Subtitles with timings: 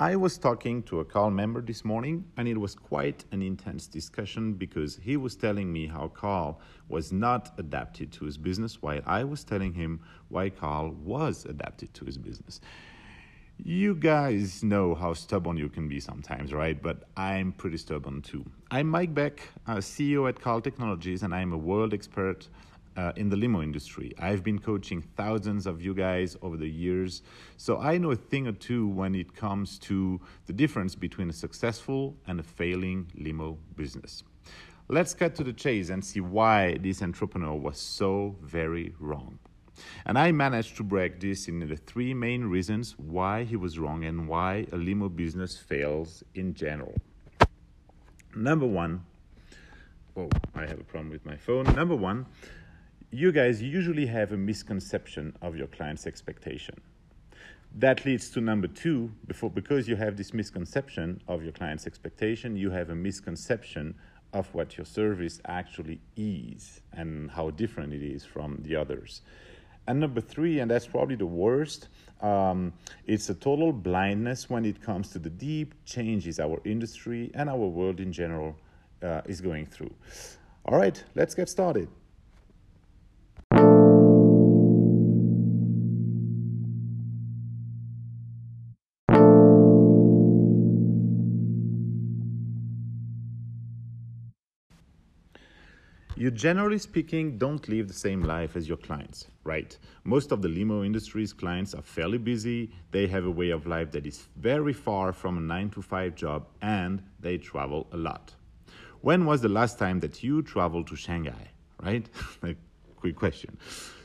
[0.00, 3.88] I was talking to a Carl member this morning, and it was quite an intense
[3.88, 9.00] discussion because he was telling me how Carl was not adapted to his business, while
[9.06, 12.60] I was telling him why Carl was adapted to his business.
[13.56, 16.80] You guys know how stubborn you can be sometimes, right?
[16.80, 18.44] But I'm pretty stubborn too.
[18.70, 22.46] I'm Mike Beck, CEO at Carl Technologies, and I'm a world expert
[22.98, 24.12] uh, in the limo industry.
[24.18, 27.22] I've been coaching thousands of you guys over the years,
[27.56, 31.32] so I know a thing or two when it comes to the difference between a
[31.32, 34.24] successful and a failing limo business.
[34.88, 39.38] Let's cut to the chase and see why this entrepreneur was so very wrong.
[40.04, 44.04] And I managed to break this into the three main reasons why he was wrong
[44.06, 46.94] and why a limo business fails in general.
[48.34, 49.04] Number one,
[50.16, 51.64] oh, I have a problem with my phone.
[51.76, 52.26] Number one,
[53.10, 56.78] you guys usually have a misconception of your client's expectation.
[57.74, 62.56] That leads to number two, before, because you have this misconception of your client's expectation,
[62.56, 63.94] you have a misconception
[64.32, 69.22] of what your service actually is and how different it is from the others.
[69.86, 71.88] And number three, and that's probably the worst,
[72.20, 72.74] um,
[73.06, 77.56] it's a total blindness when it comes to the deep changes our industry and our
[77.56, 78.54] world in general
[79.02, 79.94] uh, is going through.
[80.66, 81.88] All right, let's get started.
[96.28, 99.78] You generally speaking don't live the same life as your clients, right?
[100.04, 103.90] Most of the limo industry's clients are fairly busy, they have a way of life
[103.92, 108.34] that is very far from a 9 to 5 job and they travel a lot.
[109.00, 111.48] When was the last time that you traveled to Shanghai,
[111.82, 112.06] right?
[112.42, 112.54] a
[112.96, 113.56] quick question.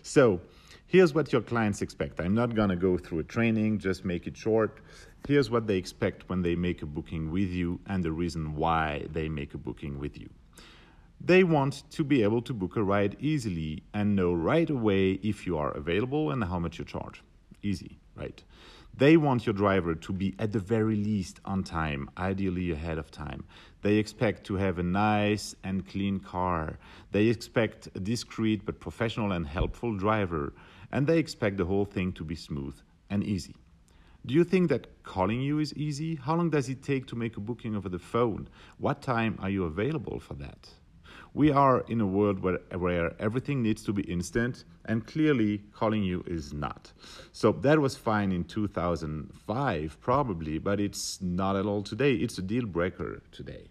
[0.02, 0.40] So,
[0.88, 2.22] here's what your clients expect.
[2.22, 4.80] I'm not going to go through a training, just make it short.
[5.28, 9.08] Here's what they expect when they make a booking with you and the reason why
[9.12, 10.30] they make a booking with you.
[11.26, 15.48] They want to be able to book a ride easily and know right away if
[15.48, 17.24] you are available and how much you charge.
[17.62, 18.44] Easy, right?
[18.98, 23.10] They want your driver to be at the very least on time, ideally ahead of
[23.10, 23.46] time.
[23.84, 26.78] They expect to have a nice and clean car.
[27.12, 30.54] They expect a discreet but professional and helpful driver.
[30.92, 32.76] And they expect the whole thing to be smooth
[33.10, 33.56] and easy.
[34.26, 36.16] Do you think that calling you is easy?
[36.16, 38.50] How long does it take to make a booking over the phone?
[38.78, 40.70] What time are you available for that?
[41.36, 46.04] We are in a world where, where everything needs to be instant, and clearly calling
[46.04, 46.92] you is not.
[47.32, 52.14] So that was fine in 2005, probably, but it's not at all today.
[52.14, 53.66] It's a deal breaker today.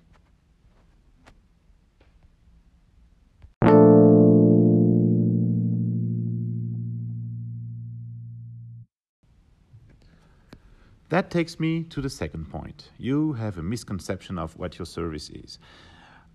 [11.11, 12.91] That takes me to the second point.
[12.99, 15.59] You have a misconception of what your service is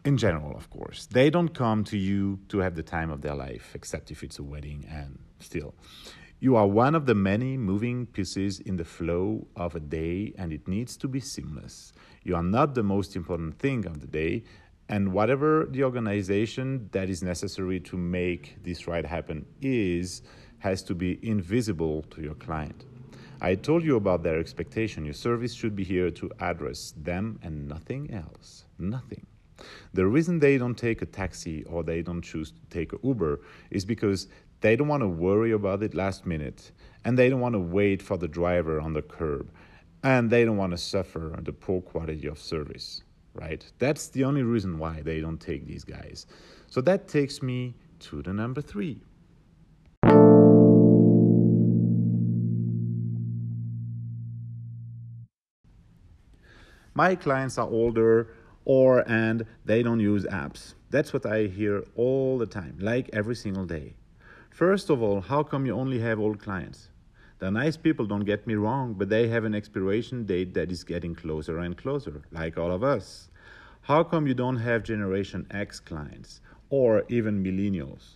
[0.07, 1.05] in general, of course.
[1.07, 4.39] They don't come to you to have the time of their life, except if it's
[4.39, 5.75] a wedding, and still.
[6.39, 10.53] You are one of the many moving pieces in the flow of a day, and
[10.53, 11.91] it needs to be seamless.
[12.23, 14.43] You are not the most important thing of the day,
[14.87, 20.21] and whatever the organization that is necessary to make this ride happen is,
[20.59, 22.85] has to be invisible to your client.
[23.41, 25.03] I told you about their expectation.
[25.03, 28.63] Your service should be here to address them and nothing else.
[28.79, 29.27] Nothing.
[29.93, 33.41] The reason they don't take a taxi or they don't choose to take an Uber
[33.71, 34.27] is because
[34.61, 36.71] they don't want to worry about it last minute
[37.05, 39.51] and they don't want to wait for the driver on the curb
[40.03, 43.03] and they don't want to suffer the poor quality of service,
[43.33, 43.65] right?
[43.79, 46.27] That's the only reason why they don't take these guys.
[46.67, 49.01] So that takes me to the number three.
[56.93, 58.29] My clients are older
[58.67, 60.73] or and they don't use apps.
[60.89, 63.93] That's what I hear all the time, like every single day.
[64.49, 66.89] First of all, how come you only have old clients?
[67.39, 70.83] The nice people, don't get me wrong, but they have an expiration date that is
[70.83, 73.29] getting closer and closer, like all of us.
[73.83, 78.15] How come you don't have Generation X clients or even millennials?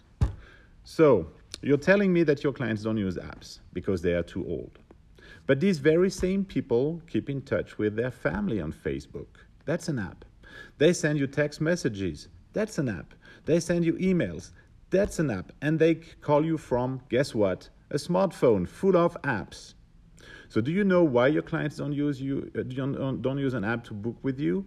[0.83, 1.27] So,
[1.61, 4.79] you're telling me that your clients don't use apps because they are too old.
[5.47, 9.27] But these very same people keep in touch with their family on Facebook.
[9.63, 10.25] That's an app.
[10.77, 12.27] They send you text messages.
[12.53, 13.13] That's an app.
[13.45, 14.51] They send you emails.
[14.89, 15.51] That's an app.
[15.61, 17.69] And they call you from, guess what?
[17.89, 19.73] A smartphone full of apps.
[20.49, 23.63] So do you know why your clients don't use you uh, don't, don't use an
[23.63, 24.65] app to book with you?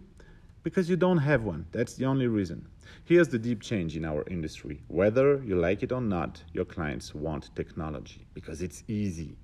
[0.63, 1.67] Because you don't have one.
[1.71, 2.67] That's the only reason.
[3.03, 4.81] Here's the deep change in our industry.
[4.87, 9.37] Whether you like it or not, your clients want technology because it's easy,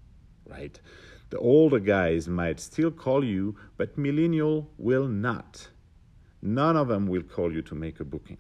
[0.47, 0.79] right?
[1.29, 5.67] The older guys might still call you, but millennial will not.
[6.41, 8.37] None of them will call you to make a booking.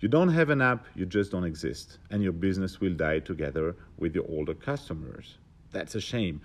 [0.00, 3.76] You don't have an app, you just don't exist, and your business will die together
[3.98, 5.38] with your older customers.
[5.70, 6.40] That's a shame.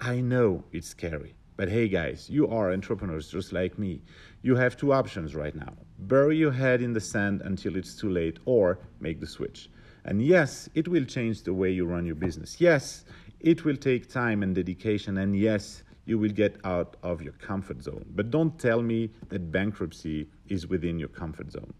[0.00, 4.02] I know it's scary, but hey guys, you are entrepreneurs just like me.
[4.42, 8.10] You have two options right now bury your head in the sand until it's too
[8.10, 9.70] late, or make the switch.
[10.04, 12.60] And yes, it will change the way you run your business.
[12.60, 13.04] Yes,
[13.40, 17.82] it will take time and dedication, and yes, you will get out of your comfort
[17.82, 18.06] zone.
[18.14, 21.74] But don't tell me that bankruptcy is within your comfort zone.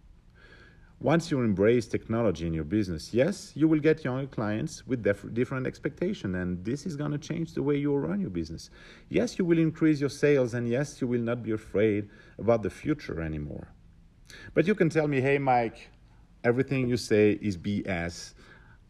[0.99, 5.33] Once you embrace technology in your business, yes, you will get younger clients with def-
[5.35, 8.71] different expectation, and this is going to change the way you run your business.
[9.11, 12.09] Yes, you will increase your sales, and yes, you will not be afraid
[12.39, 13.69] about the future anymore.
[14.55, 15.91] But you can tell me, hey, Mike,
[16.45, 18.33] everything you say is BS.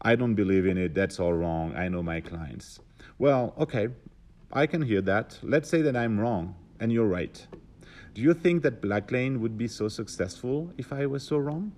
[0.01, 0.93] I don't believe in it.
[0.93, 1.75] That's all wrong.
[1.75, 2.79] I know my clients.
[3.19, 3.89] Well, okay,
[4.51, 5.39] I can hear that.
[5.43, 7.45] Let's say that I'm wrong and you're right.
[8.13, 11.73] Do you think that Blacklane would be so successful if I was so wrong?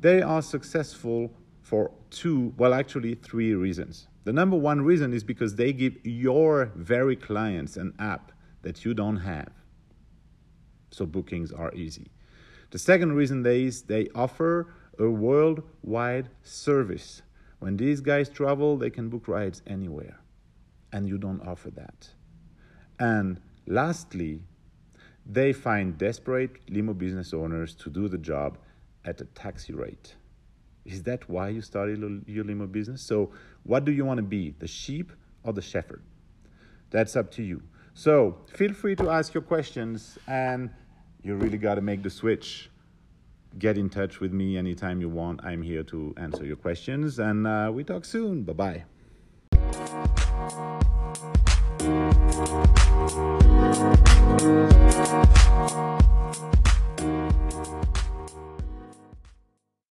[0.00, 4.08] They are successful for two, well, actually, three reasons.
[4.24, 8.32] The number one reason is because they give your very clients an app
[8.62, 9.50] that you don't have.
[10.90, 12.12] So bookings are easy.
[12.70, 17.22] The second reason is they offer a worldwide service.
[17.58, 20.20] When these guys travel, they can book rides anywhere.
[20.92, 22.08] And you don't offer that.
[22.98, 24.42] And lastly,
[25.24, 28.58] they find desperate limo business owners to do the job
[29.04, 30.14] at a taxi rate.
[30.84, 33.02] Is that why you started your limo business?
[33.02, 33.30] So,
[33.62, 35.12] what do you want to be, the sheep
[35.44, 36.02] or the shepherd?
[36.90, 37.62] That's up to you.
[37.94, 40.70] So, feel free to ask your questions, and
[41.22, 42.68] you really got to make the switch.
[43.58, 45.44] Get in touch with me anytime you want.
[45.44, 48.42] I'm here to answer your questions, and uh, we talk soon.
[48.42, 48.84] Bye
[49.52, 50.21] bye.
[50.42, 50.72] We'll